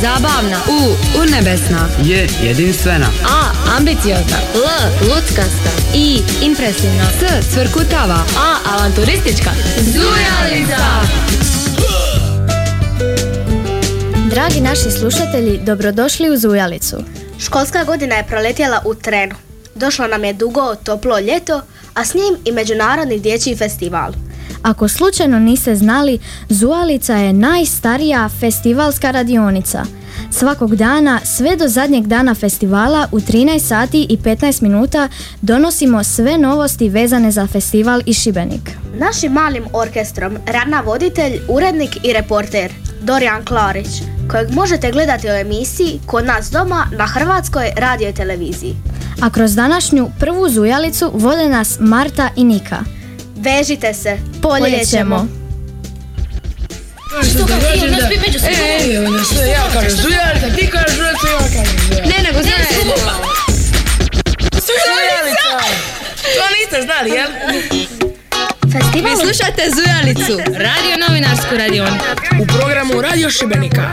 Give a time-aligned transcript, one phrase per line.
[0.00, 0.58] Zabavna.
[0.68, 0.96] U.
[1.20, 1.88] Urnebesna.
[2.04, 2.28] J.
[2.42, 3.06] Jedinstvena.
[3.24, 3.52] A.
[3.76, 4.36] Ambiciozna.
[4.54, 5.08] L.
[5.08, 5.70] Luckasta.
[5.94, 6.22] I.
[6.42, 7.04] Impresivna.
[7.20, 7.54] S.
[7.54, 8.18] Cvrkutava.
[8.38, 8.56] A.
[8.74, 9.50] Avanturistička.
[9.80, 10.76] Zujalica!
[14.30, 16.96] Dragi naši slušatelji, dobrodošli u Zujalicu.
[17.38, 19.34] Školska godina je proletjela u trenu.
[19.74, 21.62] Došlo nam je dugo, toplo ljeto,
[21.94, 24.12] a s njim i Međunarodni dječji festival.
[24.62, 29.84] Ako slučajno niste znali, Zujalica je najstarija festivalska radionica.
[30.30, 35.08] Svakog dana, sve do zadnjeg dana festivala u 13 sati i 15 minuta
[35.42, 38.70] donosimo sve novosti vezane za festival i Šibenik.
[38.98, 43.88] Našim malim orkestrom rana voditelj, urednik i reporter Dorijan Klarić,
[44.30, 48.76] kojeg možete gledati u emisiji Kod nas doma na Hrvatskoj radio televiziji.
[49.22, 52.95] A kroz današnju prvu Zujalicu vode nas Marta i Nika.
[53.36, 55.26] Vežite se, Poljećemo!
[62.06, 62.38] Ne, nego
[66.36, 67.28] To niste znali, jel?
[68.72, 72.04] Festival Vi slušate Zujalicu, radio novinarsku radionicu.
[72.42, 73.92] U programu Radio Šibenika.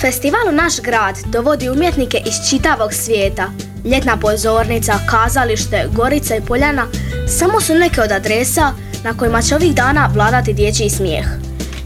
[0.00, 3.50] Festival u naš grad dovodi umjetnike iz čitavog svijeta.
[3.90, 6.86] Ljetna pozornica, kazalište, Gorica i Poljana
[7.28, 8.72] samo su neke od adresa
[9.04, 11.26] na kojima će ovih dana vladati dječji smijeh.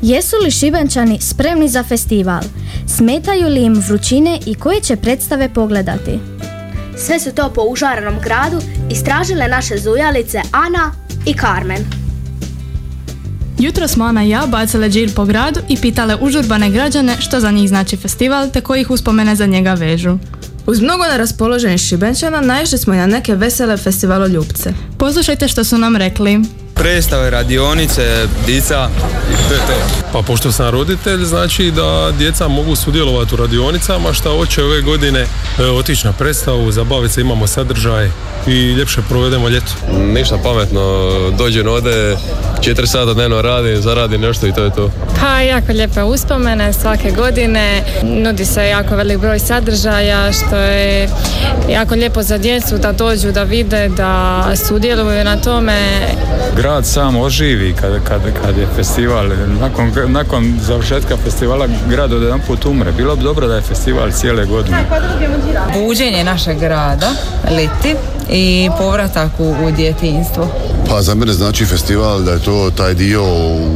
[0.03, 2.43] Jesu li Šibenčani spremni za festival?
[2.87, 6.19] Smetaju li im vrućine i koje će predstave pogledati?
[6.97, 10.93] Sve su to po užarenom gradu istražile naše zujalice Ana
[11.27, 11.85] i Carmen.
[13.59, 17.51] Jutro smo Ana i ja bacile džir po gradu i pitale užurbane građane što za
[17.51, 20.19] njih znači festival te kojih uspomene za njega vežu.
[20.67, 24.73] Uz mnogo neraspoloženih šibenčana naišli smo i na neke vesele festivaloljupce.
[24.99, 26.41] Poslušajte što su nam rekli.
[26.75, 28.89] predstave, radionice, dica
[29.33, 30.02] i to je to.
[30.13, 35.21] Pa pošto sam roditelj, znači da djeca mogu sudjelovati u radionicama, šta hoće ove godine
[35.21, 38.11] e, otići na predstavu, zabaviti se, imamo sadržaj
[38.47, 39.73] i ljepše provedemo ljeto.
[40.15, 42.17] Ništa pametno, dođem ovdje,
[42.61, 44.91] četiri sata dnevno radim, zaradim nešto i to je to.
[45.21, 51.09] Pa jako lijepe uspomene svake godine, nudi se jako velik broj sadržaja što je
[51.71, 55.79] jako lijepo za djecu da dođu, da vide, da sudjeluju na tome.
[56.57, 59.29] grad sam oživi kad, kad, kad je festival.
[59.61, 62.93] Nakon, nakon završetka festivala grad od jedan put umre.
[62.93, 64.77] Bilo bi dobro da je festival cijele godine.
[65.75, 67.11] buđenje našeg grada,
[67.51, 67.95] liti
[68.31, 70.49] i povratak u, u djetinjstvo.
[70.89, 73.69] Pa za mene znači festival da je to taj dio u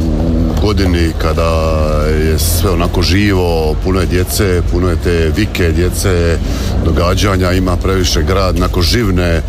[0.61, 1.49] godini kada
[2.07, 6.37] je sve onako živo, puno je djece, puno je te vike djece,
[6.85, 9.41] događanja, ima previše grad, onako živne,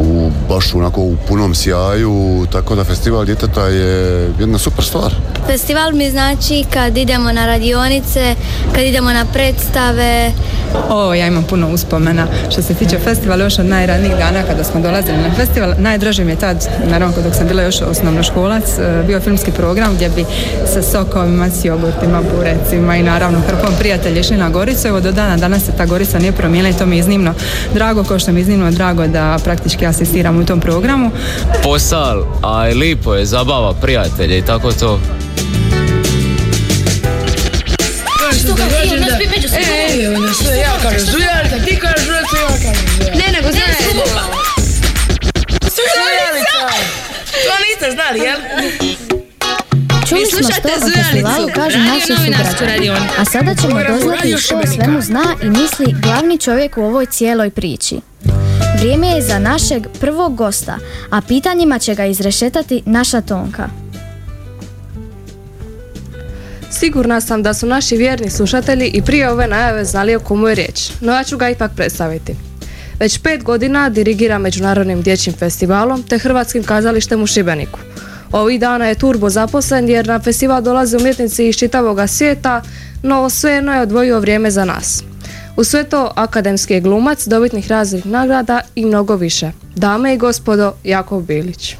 [0.00, 5.14] u, baš onako u punom sjaju, tako da festival djeteta je jedna super stvar.
[5.46, 8.34] Festival mi znači kad idemo na radionice,
[8.74, 10.32] kad idemo na predstave.
[10.90, 12.26] O, ja imam puno uspomena.
[12.50, 16.32] Što se tiče festivala, još od najranijih dana kada smo dolazili na festival, najdraže mi
[16.32, 20.24] je tad, naravno dok sam bila još osnovnoškolac, e, bio filmski program gdje bi
[20.74, 24.88] sa sokovima, s jogurtima, burecima i naravno hrpom prijatelja išli na Goricu.
[24.88, 27.34] Evo do dana danas se ta Gorica nije promijenila i to mi je iznimno
[27.74, 31.10] drago, kao što mi je iznimno drago da praktički asistiram u tom programu.
[31.62, 35.00] Posal, a i lipo je, zabava prijatelje i tako to.
[39.50, 43.26] Sve ja kažem Zujalica, ti kažeš Zujalica, ja kažem Zujalica.
[43.26, 43.80] Ne, nego Zujalica!
[47.46, 48.38] To niste znali, jel?
[50.08, 52.90] Čuli smo što o festivalu kažu naši sugrađani.
[53.18, 57.50] A sada ćemo doznati što o svemu zna i misli glavni čovjek u ovoj cijeloj
[57.50, 58.00] priči.
[58.78, 60.78] Vrijeme je za našeg prvog gosta,
[61.10, 63.68] a pitanjima će ga izrešetati naša Tonka.
[66.70, 70.54] Sigurna sam da su naši vjerni slušatelji i prije ove najave znali o komu je
[70.54, 72.34] riječ, no ja ću ga ipak predstaviti.
[73.00, 77.78] Već pet godina dirigira Međunarodnim dječjim festivalom te Hrvatskim kazalištem u Šibeniku.
[78.32, 82.62] Ovih dana je turbo zaposlen jer na festival dolaze umjetnici iz čitavoga svijeta,
[83.02, 85.02] no svejedno je odvojio vrijeme za nas.
[85.56, 89.50] U sve to akademski je glumac, dobitnih raznih nagrada i mnogo više.
[89.76, 91.76] Dame i gospodo, Jakov Bilić.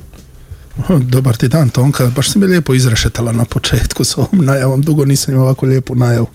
[1.01, 5.05] Dobar ti dan Tonka, baš si me lijepo izrešetala na početku s ovom najavom, dugo
[5.05, 6.27] nisam imao ovako lijepu najavu.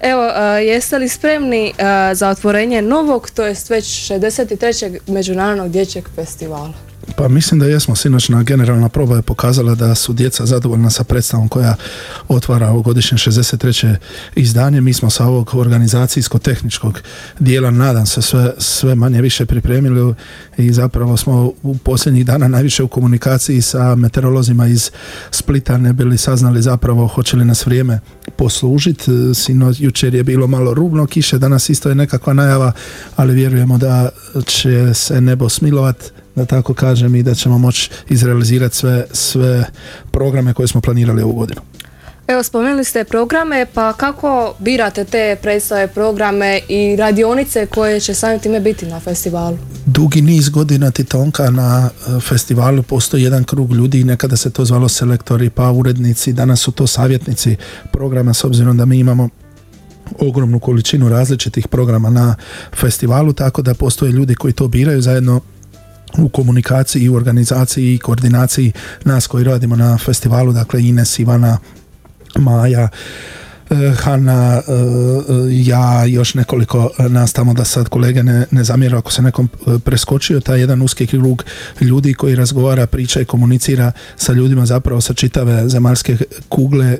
[0.00, 0.22] Evo,
[0.58, 1.72] jeste li spremni
[2.14, 4.98] za otvorenje novog, to jest već 63.
[5.06, 6.72] Međunarodnog dječjeg festivala?
[7.16, 11.48] Pa mislim da jesmo, sinoćna generalna proba je pokazala da su djeca zadovoljna sa predstavom
[11.48, 11.74] koja
[12.28, 13.96] otvara ovogodišnje 63.
[14.34, 14.80] izdanje.
[14.80, 17.00] Mi smo sa ovog organizacijsko-tehničkog
[17.38, 20.14] dijela, nadam se, sve, sve manje više pripremili
[20.56, 24.90] i zapravo smo u posljednjih dana najviše u komunikaciji sa meteorolozima iz
[25.30, 28.00] Splita ne bili saznali zapravo hoće li nas vrijeme
[28.36, 29.10] poslužiti.
[29.34, 32.72] Sino, jučer je bilo malo rubno kiše, danas isto je nekakva najava,
[33.16, 34.08] ali vjerujemo da
[34.46, 39.64] će se nebo smilovat da tako kažem i da ćemo moći izrealizirati sve, sve
[40.10, 41.60] programe koje smo planirali ovu godinu.
[42.26, 48.40] Evo, spomenuli ste programe, pa kako birate te predstave, programe i radionice koje će samim
[48.40, 49.58] time biti na festivalu?
[49.86, 54.88] Dugi niz godina Titonka na e, festivalu postoji jedan krug ljudi, nekada se to zvalo
[54.88, 57.56] selektori, pa urednici, danas su to savjetnici
[57.92, 59.28] programa s obzirom da mi imamo
[60.18, 62.34] ogromnu količinu različitih programa na
[62.76, 65.40] festivalu, tako da postoje ljudi koji to biraju zajedno
[66.18, 68.72] u komunikaciji i u organizaciji i koordinaciji
[69.04, 71.58] nas koji radimo na festivalu, dakle Ines, Ivana,
[72.36, 72.88] Maja,
[73.70, 74.62] eh, Hanna, eh,
[75.50, 79.48] ja još nekoliko nas tamo da sad kolege ne, ne zamjera ako se nekom
[79.84, 81.44] preskočio taj jedan uski krug
[81.80, 86.16] ljudi koji razgovara, priča i komunicira sa ljudima zapravo sa čitave zemaljske
[86.48, 86.98] kugle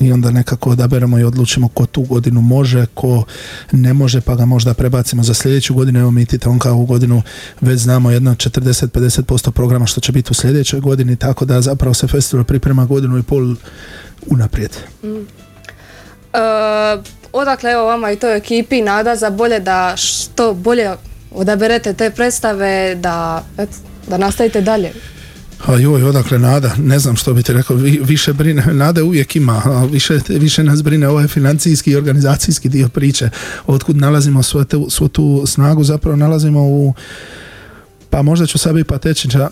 [0.00, 3.24] i onda nekako odaberemo i odlučimo ko tu godinu može, ko
[3.72, 6.00] ne može, pa ga možda prebacimo za sljedeću godinu.
[6.00, 7.22] Evo mi Titonka ovu godinu
[7.60, 12.06] već znamo jedno 40-50% programa što će biti u sljedećoj godini, tako da zapravo se
[12.06, 13.54] festival priprema godinu i pol
[14.26, 14.76] unaprijed.
[15.02, 15.08] Mm.
[15.08, 20.90] Uh, odakle evo vama i toj ekipi nada za bolje da što bolje
[21.34, 23.44] odaberete te predstave, da,
[24.08, 24.92] da nastavite dalje?
[25.66, 29.62] A joj, odakle nada, ne znam što bi ti rekao, više brine, nade uvijek ima,
[29.92, 33.30] više, više nas brine ovaj financijski i organizacijski dio priče,
[33.66, 36.94] otkud nalazimo svu, svu tu snagu, zapravo nalazimo u
[38.14, 38.88] pa možda ću sad biti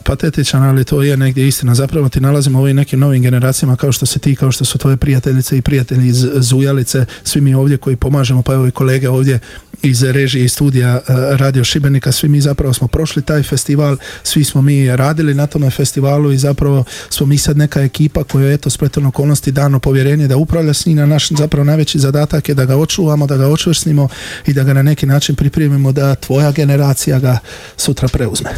[0.05, 1.75] patetičan, ali to je negdje istina.
[1.75, 4.79] Zapravo ti nalazimo u ovim nekim novim generacijama kao što se ti, kao što su
[4.79, 9.09] tvoje prijateljice i prijatelji iz Zujalice, svi mi ovdje koji pomažemo, pa evo i kolege
[9.09, 9.41] ovdje
[9.83, 11.01] iz režije i studija e,
[11.37, 15.71] Radio Šibenika, svi mi zapravo smo prošli taj festival, svi smo mi radili na tome
[15.71, 20.37] festivalu i zapravo smo mi sad neka ekipa koja eto spletom okolnosti dano povjerenje da
[20.37, 24.09] upravlja s njim, a naš zapravo najveći zadatak je da ga očuvamo, da ga očvrsnimo
[24.47, 27.39] i da ga na neki način pripremimo da tvoja generacija ga
[27.77, 28.51] sutra preuzme.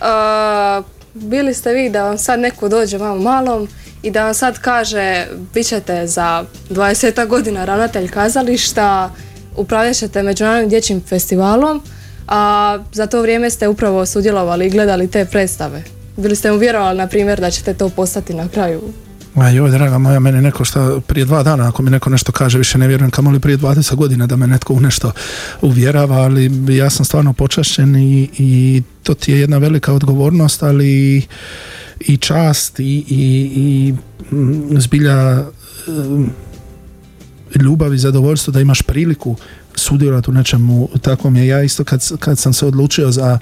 [0.00, 0.84] Uh,
[1.14, 3.68] bili ste vi da vam sad neko dođe vam malom
[4.02, 9.10] i da vam sad kaže bit ćete za 20 godina ravnatelj kazališta,
[9.56, 11.82] upravljat ćete Međunarodnim dječjim festivalom,
[12.28, 15.82] a za to vrijeme ste upravo sudjelovali i gledali te predstave.
[16.16, 18.80] Bili ste mu vjerovali, na primjer, da ćete to postati na kraju
[19.34, 22.58] a joj, draga moja, meni neko što prije dva dana, ako mi neko nešto kaže,
[22.58, 25.12] više ne vjerujem kamoli prije 20 godina da me netko u nešto
[25.62, 31.22] uvjerava, ali ja sam stvarno počašćen i, i to ti je jedna velika odgovornost, ali
[32.00, 33.94] i čast i, i, i
[34.34, 35.44] mm, zbilja
[35.88, 36.26] mm,
[37.62, 39.36] ljubav i zadovoljstvo da imaš priliku
[39.76, 41.36] sudjelovati u nečemu takvom.
[41.36, 43.38] Je ja isto kad, kad sam se odlučio za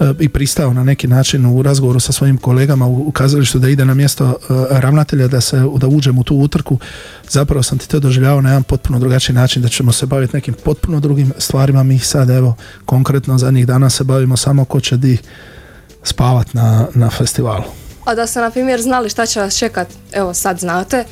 [0.00, 3.84] eh, i pristao na neki način u razgovoru sa svojim kolegama u, kazalištu da ide
[3.84, 6.78] na mjesto uh, ravnatelja da se da uđem u tu utrku
[7.30, 10.54] zapravo sam ti to doživljavao na jedan potpuno drugačiji način da ćemo se baviti nekim
[10.64, 11.82] potpuno drugim stvarima.
[11.82, 15.18] Mi sad evo konkretno zadnjih dana se bavimo samo ko će di
[16.02, 17.64] spavat na, na festivalu.
[18.04, 21.04] A da ste na primjer znali šta će vas čekat evo sad znate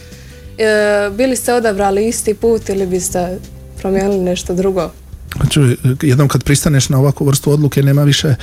[1.17, 3.39] bili ste odabrali isti put ili biste
[3.79, 4.91] promijenili nešto drugo?
[5.51, 8.35] Čuj, jednom kad pristaneš na ovakvu vrstu odluke nema više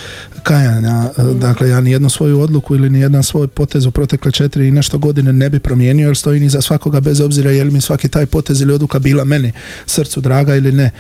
[0.44, 1.04] kajanja.
[1.18, 1.40] Mm.
[1.40, 4.72] Dakle, ja ni jednu svoju odluku ili ni jedan svoj potez u protekle četiri i
[4.72, 7.82] nešto godine ne bi promijenio jer stoji ni za svakoga bez obzira je li mi
[7.82, 9.52] svaki taj potez ili odluka bila meni
[9.86, 10.92] srcu draga ili ne.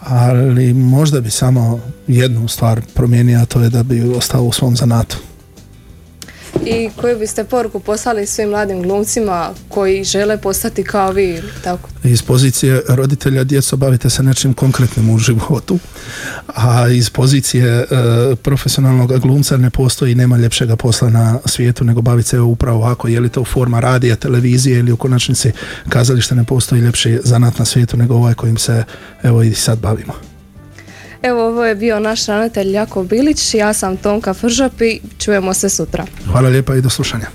[0.00, 4.76] Ali možda bi samo jednu stvar promijenio, a to je da bi ostao u svom
[4.76, 5.16] zanatu
[6.64, 11.88] i koju biste poruku poslali svim mladim glumcima koji žele postati kao vi tako?
[12.04, 15.78] Iz pozicije roditelja djeco bavite se nečim konkretnim u životu,
[16.46, 17.86] a iz pozicije e,
[18.36, 23.20] profesionalnog glumca ne postoji nema ljepšega posla na svijetu nego baviti se upravo ovako, je
[23.20, 25.52] li to forma radija, televizije ili u konačnici
[25.88, 28.84] kazališta ne postoji ljepši zanat na svijetu nego ovaj kojim se
[29.22, 30.35] evo i sad bavimo.
[31.26, 35.68] Evo, ovo je bio naš ravnatelj Jako Bilić, ja sam Tonka Fržap i čujemo se
[35.68, 36.04] sutra.
[36.30, 37.26] Hvala lijepa i do slušanja.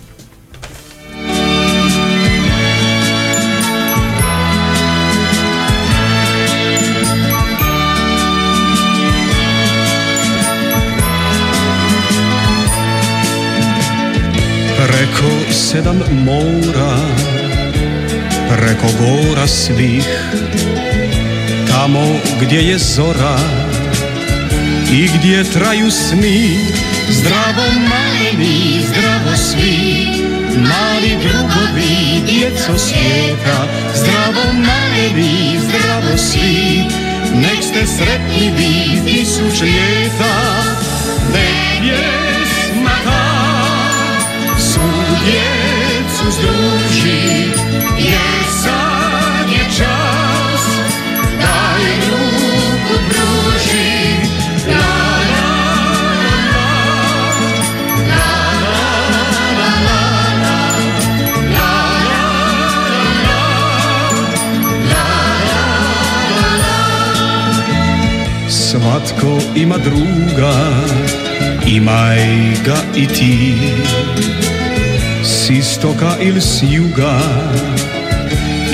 [14.78, 16.98] Preko sedam mora,
[18.50, 20.08] preko gora svih,
[21.68, 23.38] tamo gdje je zora,
[24.92, 26.60] i gdje traju sni
[27.10, 30.08] Zdravo maleni, zdravo svi,
[30.58, 33.68] mali drugovi, djeco svijeta.
[33.96, 36.84] Zdravo maleni, zdravo svi,
[37.36, 40.64] nek ste sretni vi tisuć ljeta.
[41.34, 44.92] Nek pjesma ta svu
[45.26, 47.52] djecu združi,
[47.98, 48.91] jer sad
[68.82, 70.54] Svatko ima druga,
[71.68, 72.20] imaj
[72.66, 73.58] ga i ti.
[75.24, 77.20] S istoka ili s juga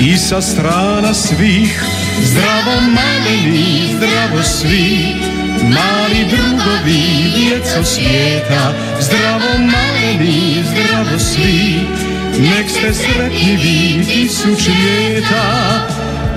[0.00, 1.84] I sa strana svih.
[2.22, 5.14] Zdravo maleni, zdravo svi
[5.62, 8.72] Mali drugovi, djeco svijeta.
[9.00, 11.80] Zdravo maleni, zdravo svi
[12.38, 15.44] Nek ste sretni vi tisuć ljeta.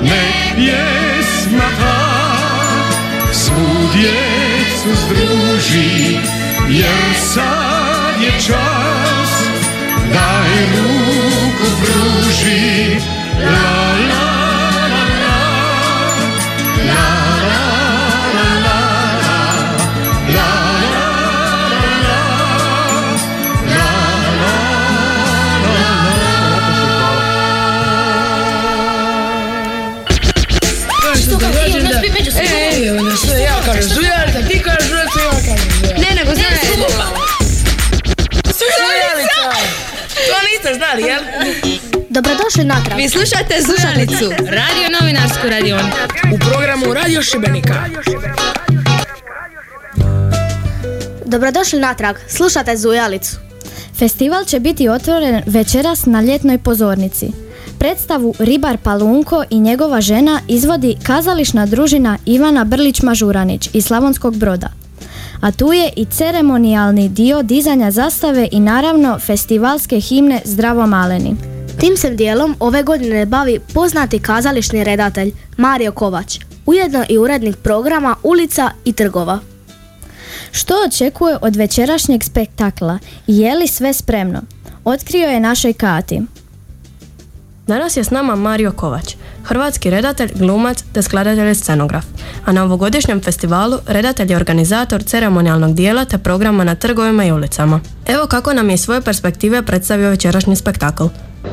[0.04, 2.01] Nek pjesma ta
[3.52, 6.18] svu djecu združi
[6.70, 8.32] Jer sad je
[10.14, 12.96] Daj ruku pruži
[13.40, 14.32] la la
[14.90, 15.48] La la
[16.88, 17.21] la
[42.14, 42.98] Dobrodošli natrag.
[42.98, 45.98] Vi slušate Zujalicu, radio novinarsku radionicu.
[46.34, 47.86] U programu Radio Šibenika.
[51.26, 52.16] Dobrodošli natrag.
[52.28, 53.38] Slušate Zujalicu.
[53.98, 57.32] Festival će biti otvoren večeras na ljetnoj pozornici.
[57.80, 64.70] Predstavu Ribar Palunko i njegova žena izvodi kazališna družina Ivana Brlić-Mažuranić iz Slavonskog broda.
[65.42, 71.51] A tu je i ceremonijalni dio dizanja zastave i naravno festivalske himne Zdravo maleni.
[71.80, 78.16] Tim se dijelom ove godine bavi poznati kazališni redatelj Mario Kovač, ujedno i urednik programa
[78.24, 79.40] Ulica i trgova.
[80.52, 84.42] Što očekuje od večerašnjeg spektakla i je li sve spremno?
[84.84, 86.22] Otkrio je našoj Kati.
[87.68, 92.06] Danas je s nama Mario Kovač, hrvatski redatelj, glumac te skladatelj scenograf.
[92.46, 97.80] A na ovogodišnjem festivalu redatelj je organizator ceremonijalnog dijela te programa na trgovima i ulicama.
[98.08, 101.04] Evo kako nam je svoje perspektive predstavio večerašnji spektakl.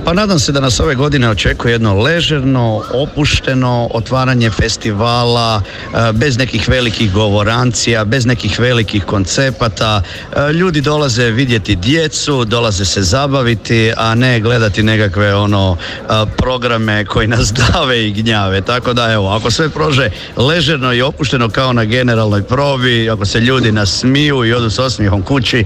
[0.04, 6.38] Pa nadam se da nas ove godine očekuje jedno ležerno, opušteno otvaranje festivala, e, bez
[6.38, 10.02] nekih velikih govorancija, bez nekih velikih koncepata.
[10.36, 17.04] E, Ljudi dolaze vidjeti djecu, dolaze se zabaviti, a ne gledati nekakve ono e, programe
[17.04, 18.60] koji nas dave i gnjave.
[18.60, 23.40] Tako da evo, ako sve prože ležerno i opušteno kao na generalnoj probi, ako se
[23.40, 25.64] ljudi nasmiju i odu s osmijehom kući,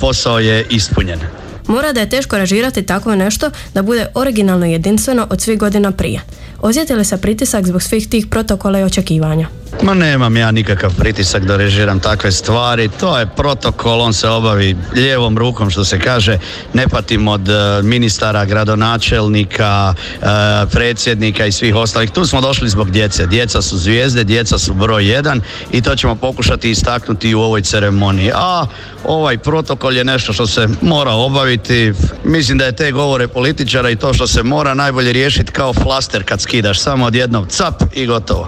[0.00, 1.47] posao je ispunjen.
[1.68, 6.20] Mora da je teško režirati tako nešto da bude originalno jedinstveno od svih godina prije.
[6.62, 9.48] Osjeti li se pritisak zbog svih tih protokola i očekivanja?
[9.82, 14.76] Ma nemam ja nikakav pritisak da režiram takve stvari, to je protokol, on se obavi
[14.94, 16.38] lijevom rukom što se kaže,
[16.74, 20.26] ne patim od e, ministara, gradonačelnika, e,
[20.72, 22.10] predsjednika i svih ostalih.
[22.10, 25.40] Tu smo došli zbog djece, djeca su zvijezde, djeca su broj jedan
[25.72, 28.30] i to ćemo pokušati istaknuti u ovoj ceremoniji.
[28.34, 28.66] A
[29.04, 31.92] ovaj protokol je nešto što se mora obaviti,
[32.24, 36.24] mislim da je te govore političara i to što se mora najbolje riješiti kao flaster
[36.24, 38.46] kad skidaš, samo odjednom cap i gotovo.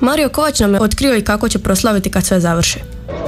[0.00, 2.78] Mario Kovač nam je otkrio i kako će proslaviti kad sve završi.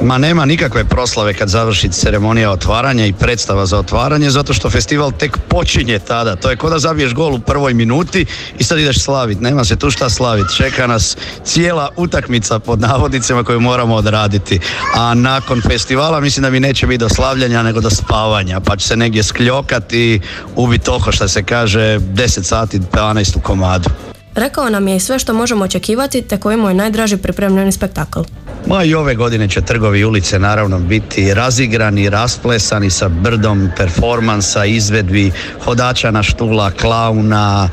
[0.02, 5.12] Ma nema nikakve proslave kad završi ceremonija otvaranja i predstava za otvaranje zato što festival
[5.12, 6.37] tek počinje tada.
[6.37, 8.26] To je ko da zabiješ gol u prvoj minuti
[8.59, 9.40] i sad ideš slavit.
[9.40, 10.47] Nema se tu šta slavit.
[10.57, 14.61] Čeka nas cijela utakmica pod navodnicima koju moramo odraditi.
[14.95, 18.61] A nakon festivala mislim da mi neće biti do slavljanja nego do spavanja.
[18.61, 20.21] Pa će se negdje skljokati i
[20.57, 23.90] ubiti oko što se kaže 10 sati 12 u komadu.
[24.35, 28.21] Rekao nam je i sve što možemo očekivati te koji mu je najdraži pripremljeni spektakl.
[28.67, 35.33] Ma i ove godine će trgovi ulice naravno biti razigrani, rasplesani sa brdom performansa, izvedbi,
[35.64, 37.69] hodača na štula, klauna,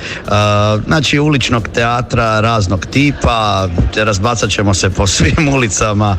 [0.87, 6.17] znači uličnog teatra raznog tipa, razbacat ćemo se po svim ulicama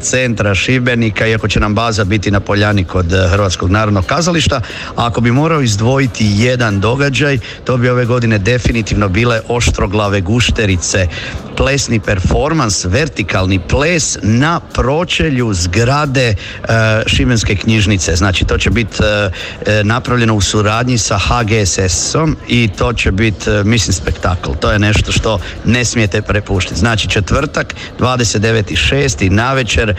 [0.00, 4.56] centra Šibenika, iako će nam baza biti na Poljani kod Hrvatskog narodnog kazališta,
[4.96, 11.08] a ako bi morao izdvojiti jedan događaj, to bi ove godine definitivno bile oštroglave gušterice,
[11.56, 16.34] plesni performans, vertikalni ples na pročelju zgrade e,
[17.06, 18.16] Šibenske knjižnice.
[18.16, 19.30] Znači to će biti e,
[19.66, 24.50] e, napravljeno u suradnji sa HGSS-om i to će biti, mislim, spektakl.
[24.60, 26.80] To je nešto što ne smijete prepuštiti.
[26.80, 29.30] Znači četvrtak, 29.6.
[29.30, 29.94] na večer,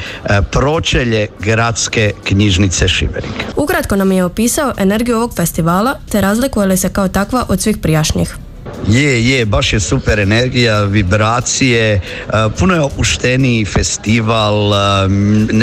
[0.51, 3.45] pročelje gradske knjižnice Šibenik.
[3.55, 7.77] Ukratko nam je opisao energiju ovog festivala te razlikuje li se kao takva od svih
[7.77, 8.46] prijašnjih.
[8.87, 12.01] Je, je, baš je super energija, vibracije, e,
[12.59, 14.73] puno je opušteniji festival,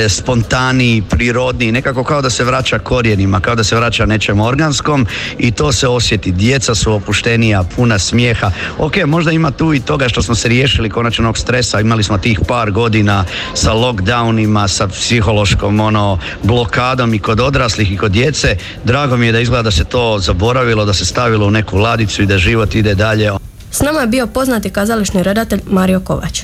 [0.00, 5.06] e, spontaniji, prirodniji, nekako kao da se vraća korijenima, kao da se vraća nečem organskom
[5.38, 6.32] i to se osjeti.
[6.32, 8.50] Djeca su opuštenija, puna smijeha.
[8.78, 12.40] Ok, možda ima tu i toga što smo se riješili konačnog stresa, imali smo tih
[12.48, 18.56] par godina sa lockdownima, sa psihološkom ono, blokadom i kod odraslih i kod djece.
[18.84, 22.22] Drago mi je da izgleda da se to zaboravilo, da se stavilo u neku ladicu
[22.22, 23.30] i da život ide dalje.
[23.70, 26.42] S nama je bio poznati kazališni redatelj Mario Kovač.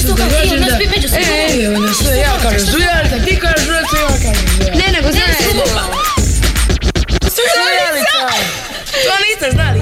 [0.00, 1.20] Što kao ti, nas među sve.
[2.20, 4.78] ja kažem zujalica, ti kažeš zujalica, ja kažem zujalica.
[4.80, 5.42] Ne, nego zujalica.
[7.36, 8.18] Zujalica!
[9.06, 9.80] To niste znali.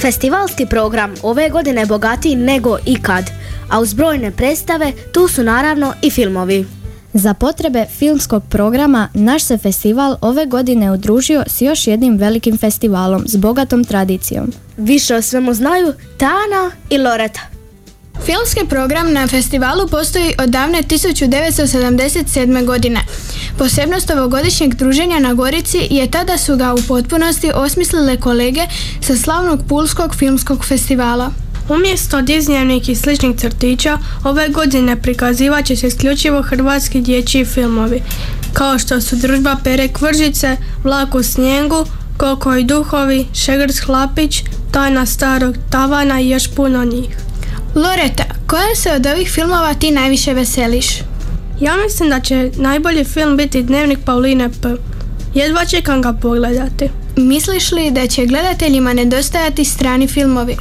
[0.00, 3.24] Festivalski program ove godine je bogatiji nego ikad,
[3.68, 6.75] a uz brojne predstave tu su naravno i filmovi.
[7.18, 13.24] Za potrebe filmskog programa naš se festival ove godine udružio s još jednim velikim festivalom
[13.26, 14.52] s bogatom tradicijom.
[14.76, 17.40] Više o svemu znaju Tana i Loreta.
[18.24, 22.64] Filmski program na festivalu postoji od davne 1977.
[22.64, 23.00] godine.
[23.58, 28.62] Posebnost ovogodišnjeg druženja na Gorici je tada su ga u potpunosti osmislile kolege
[29.00, 31.30] sa slavnog Pulskog filmskog festivala.
[31.68, 38.02] Umjesto diznjevnih i sličnih crtića, ove godine prikazivat će se isključivo hrvatski dječji filmovi,
[38.52, 45.06] kao što su Družba Pere Kvržice, Vlak u snijegu, Koko i duhovi, Šegrs hlapić, Tajna
[45.06, 47.16] starog tavana i još puno njih.
[47.74, 50.86] Loreta, koja se od ovih filmova ti najviše veseliš?
[51.60, 54.68] Ja mislim da će najbolji film biti Dnevnik Pauline P.
[55.34, 56.88] Jedva čekam ga pogledati.
[57.16, 60.56] Misliš li da će gledateljima nedostajati strani filmovi?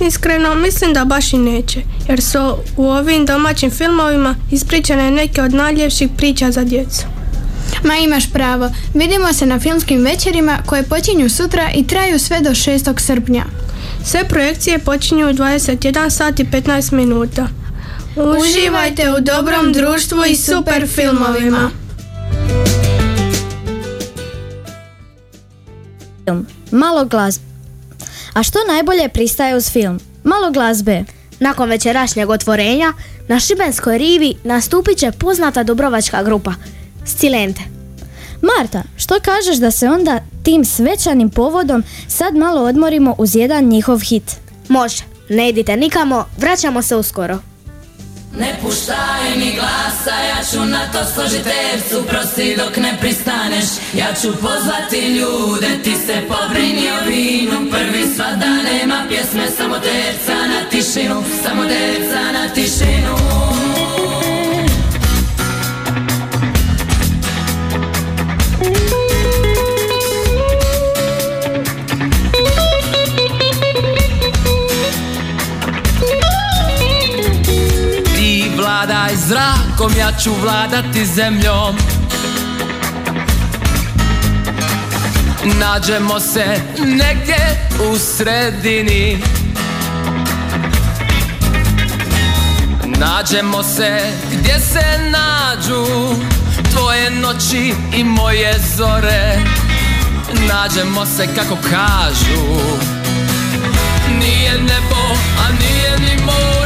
[0.00, 5.54] Iskreno mislim da baš i neće, jer su u ovim domaćim filmovima ispričane neke od
[5.54, 7.06] najljepših priča za djecu.
[7.84, 12.50] Ma imaš pravo, vidimo se na filmskim večerima koje počinju sutra i traju sve do
[12.50, 13.00] 6.
[13.00, 13.44] srpnja.
[14.04, 17.48] Sve projekcije počinju u 21 sat i 15 minuta.
[18.16, 21.70] Uživajte u dobrom društvu i super filmovima.
[26.70, 27.55] Malo glazbe
[28.36, 30.00] a što najbolje pristaje uz film?
[30.24, 31.04] Malo glazbe.
[31.40, 32.92] Nakon večerašnjeg otvorenja
[33.28, 36.52] na Šibenskoj rivi nastupit će poznata dubrovačka grupa
[37.04, 37.60] Scilente.
[38.42, 44.00] Marta, što kažeš da se onda tim svečanim povodom sad malo odmorimo uz jedan njihov
[44.00, 44.36] hit?
[44.68, 47.38] Može, ne idite nikamo, vraćamo se uskoro.
[48.38, 51.46] Ne puštaj mi glasa, ja ću na to složit
[52.08, 58.24] Prosti dok ne pristaneš, ja ću pozvati ljude Ti se pobrini o vinu, prvi sva
[58.24, 63.65] da nema pjesme Samo terca na tišinu, samo terca na tišinu
[78.86, 81.76] vladaj zrakom, ja ću vladati zemljom.
[85.44, 89.22] Nađemo se negdje u sredini.
[92.84, 95.86] Nađemo se gdje se nađu
[96.72, 99.38] Tvoje noći i moje zore.
[100.48, 102.60] Nađemo se kako kažu.
[104.18, 106.65] Nije nebo, a nije ni more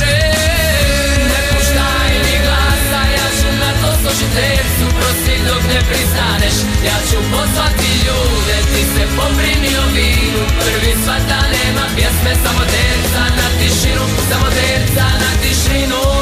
[4.10, 6.56] Složitelj prosi dok ne pristaneš.
[6.84, 10.42] Ja ću pozvati ljude Ti se pobrini o vinu.
[10.60, 16.19] Prvi svata nema pjesme Samo terca na tišinu Samo terca na tišinu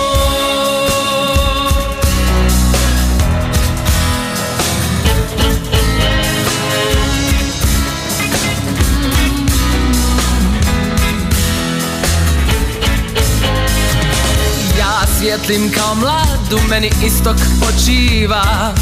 [15.48, 18.74] Svjetlim kao mlad meni istok počiva.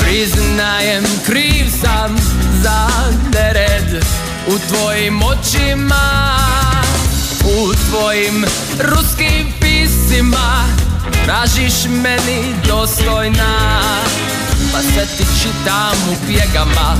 [0.00, 2.16] Priznajem kriv sam
[2.62, 2.88] za
[3.34, 4.04] nered
[4.46, 6.36] u tvojim očima.
[7.44, 8.44] U tvojim
[8.78, 10.64] ruskim pisima
[11.24, 13.80] Tražiš meni dostojna.
[14.72, 16.96] Pa sve ti čitam u pjegama.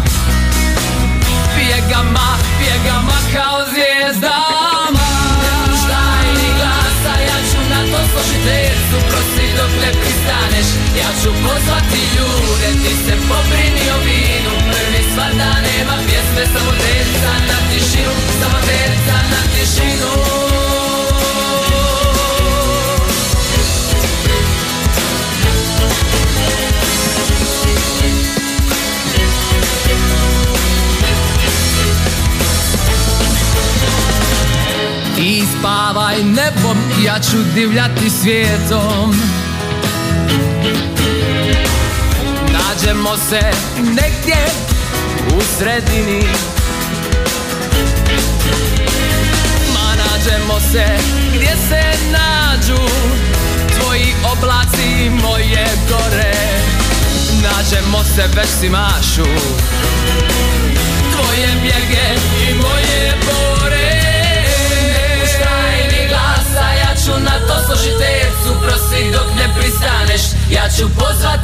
[1.56, 4.69] Pjegama, pjegama kao zvijezdama
[8.12, 10.68] to složiti Su prosi dok ne pristaneš.
[11.01, 14.53] Ja ću pozvati ljude, ti se pobrini o vinu.
[14.73, 16.39] Prvi svar da nema pjesme,
[37.04, 39.14] ja ću divljati svijetom.
[42.52, 43.40] Nađemo se
[43.78, 44.36] negdje
[45.36, 46.22] u sredini.
[49.74, 50.86] Ma nađemo se
[51.34, 52.82] gdje se nađu
[53.78, 56.34] Tvoji oblaci moje gore.
[57.42, 59.30] Nađemo se već si mašu
[61.12, 63.79] Tvoje bjege i moje bore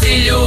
[0.07, 0.46] pozvati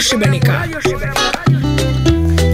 [0.00, 0.62] Radio Šibenika.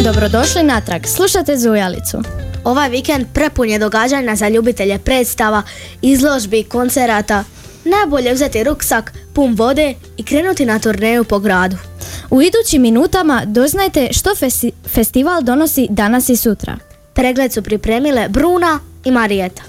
[0.04, 2.22] Dobrodošli natrag, slušate Zujalicu.
[2.64, 5.62] Ovaj vikend prepun je događanja za ljubitelje predstava,
[6.02, 7.44] izložbi, koncerata.
[7.85, 11.76] Najbolje uzeti ruksak, pun vode i krenuti na turneju po gradu.
[12.30, 16.76] U idućim minutama doznajte što festi- festival donosi danas i sutra.
[17.14, 19.62] Pregled su pripremile Bruna i Marijeta.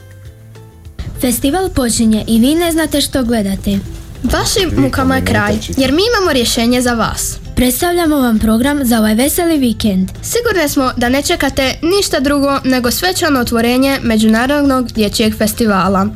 [1.21, 3.79] Festival počinje i vi ne znate što gledati.
[4.23, 7.37] Vašim mukama je kraj, jer mi imamo rješenje za vas.
[7.57, 10.09] Predstavljamo vam program za ovaj veseli vikend.
[10.21, 16.07] Sigurni smo da ne čekate ništa drugo nego svečano otvorenje Međunarodnog dječjeg festivala.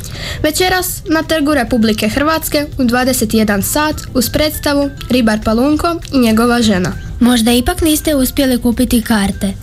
[0.44, 6.92] Večeras na Trgu Republike Hrvatske u 21 sat uz predstavu Ribar Palunko i njegova žena.
[7.20, 9.54] Možda ipak niste uspjeli kupiti karte.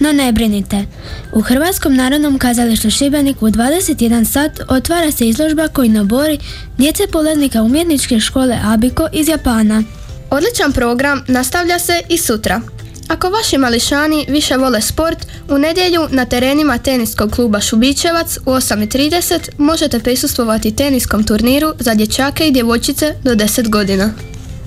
[0.00, 0.84] No ne brinite.
[1.32, 6.38] U Hrvatskom narodnom kazalištu Šibenik u 21 sat otvara se izložba koji nabori
[6.78, 9.82] djece polaznika umjetničke škole Abiko iz Japana.
[10.30, 12.60] Odličan program nastavlja se i sutra.
[13.08, 19.48] Ako vaši mališani više vole sport, u nedjelju na terenima teniskog kluba Šubićevac u 8.30
[19.58, 24.10] možete prisustvovati teniskom turniru za dječake i djevojčice do 10 godina.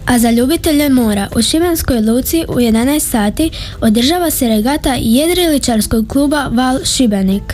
[0.05, 6.47] A za ljubitelje mora u Šibenskoj luci u 11 sati održava se regata jedriličarskog kluba
[6.51, 7.53] Val Šibenik.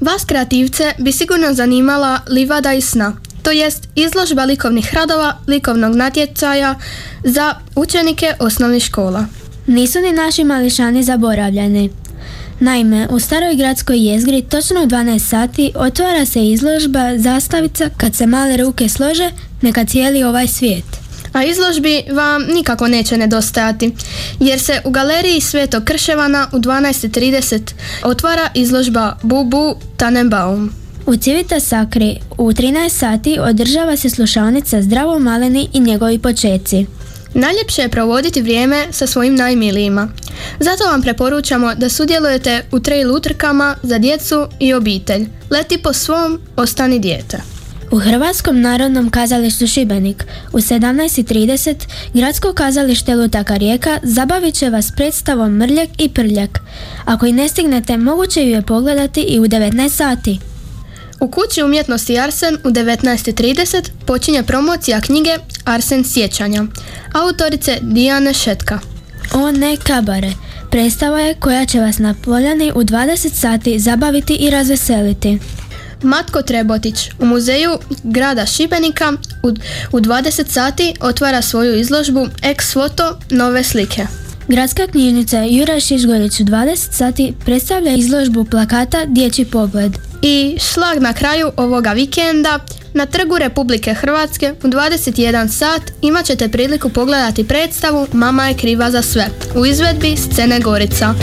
[0.00, 3.16] Vas kreativce bi sigurno zanimala livada i sna,
[3.48, 6.74] to jest izložba likovnih radova likovnog natjecaja
[7.24, 9.26] za učenike osnovnih škola.
[9.66, 11.90] Nisu ni naši mališani zaboravljeni.
[12.60, 18.26] Naime, u staroj gradskoj jezgri točno u 12 sati otvara se izložba zastavica kad se
[18.26, 19.30] male ruke slože,
[19.62, 20.84] neka cijeli ovaj svijet.
[21.32, 23.92] A izložbi vam nikako neće nedostajati,
[24.40, 27.60] jer se u galeriji Svetog Krševana u 12.30
[28.02, 30.87] otvara izložba Bubu Tannenbaum.
[31.08, 36.86] U Civita Sakri u 13 sati održava se slušalnica Zdravo maleni i njegovi počeci.
[37.34, 40.08] Najljepše je provoditi vrijeme sa svojim najmilijima.
[40.60, 45.26] Zato vam preporučamo da sudjelujete u trail utrkama za djecu i obitelj.
[45.50, 47.38] Leti po svom, ostani dijete.
[47.90, 51.74] U Hrvatskom narodnom kazalištu Šibenik u 17.30
[52.14, 56.58] gradsko kazalište Lutaka Rijeka zabavit će vas predstavom Mrljak i Prljak.
[57.04, 60.38] Ako i ne stignete, moguće ju je pogledati i u 19 sati.
[61.20, 66.64] U kući umjetnosti Arsen u 19.30 počinje promocija knjige Arsen sjećanja,
[67.12, 68.78] autorice Dijane Šetka.
[69.32, 70.32] O ne kabare.
[70.70, 75.38] Predstava je koja će vas na Poljani u 20 sati zabaviti i razveseliti.
[76.02, 79.48] Matko Trebotić u muzeju grada Šibenika u,
[79.92, 84.06] u 20 sati otvara svoju izložbu Ex foto nove slike.
[84.48, 89.92] Gradska knjižnica Juraj Šišgorić u 20 sati predstavlja izložbu plakata Dječji pogled.
[90.22, 92.58] I šlag na kraju ovoga vikenda
[92.94, 98.90] na Trgu Republike Hrvatske u 21 sat imat ćete priliku pogledati predstavu Mama je kriva
[98.90, 101.14] za sve u izvedbi scene Gorica.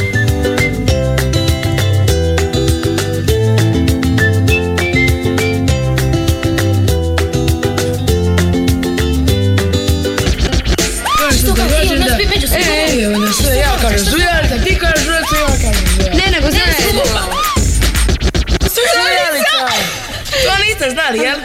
[21.15, 21.37] Znali, jel?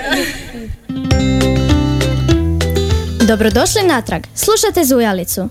[3.27, 5.49] Dobrodošli natrag, slušate Zujalicu.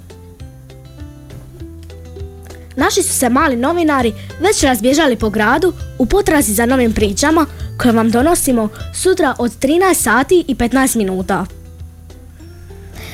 [2.75, 7.45] Naši su se mali novinari već razbježali po gradu u potrazi za novim pričama
[7.77, 11.45] koje vam donosimo sutra od 13 sati i 15 minuta.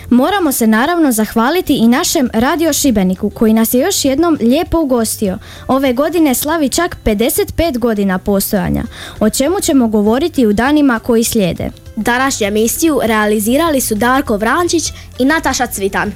[0.10, 5.38] Moramo se naravno zahvaliti i našem Radio Šibeniku koji nas je još jednom lijepo ugostio.
[5.68, 8.84] Ove godine slavi čak 55 godina postojanja,
[9.20, 11.70] o čemu ćemo govoriti u danima koji slijede.
[11.96, 14.84] Današnju emisiju realizirali su Darko Vrančić
[15.20, 16.12] i Nataša Cvitan.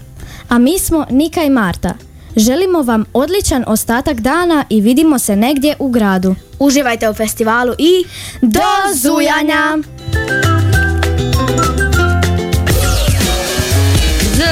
[0.50, 1.94] A mi smo Nika i Marta.
[2.36, 6.36] Želimo vam odličan ostatak dana i vidimo se negdje u gradu.
[6.60, 8.04] Uživajte u festivalu i
[8.42, 8.62] do
[8.96, 9.78] zujanja!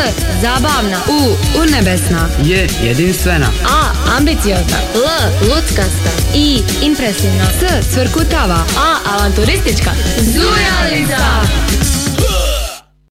[0.08, 0.26] Z.
[0.42, 1.02] Zabavna.
[1.08, 1.38] U.
[1.60, 2.30] Urnebesna.
[2.44, 2.68] J.
[2.84, 3.48] Jedinstvena.
[3.70, 4.12] A.
[4.18, 4.78] Ambiciozna.
[4.96, 5.32] L.
[5.50, 6.10] Luckasta.
[6.34, 6.64] I.
[6.82, 7.44] Impresivna.
[7.44, 7.88] S.
[7.94, 8.66] Cvrkutava.
[8.78, 9.16] A.
[9.16, 9.92] Avanturistička.
[10.22, 11.77] Zujalica!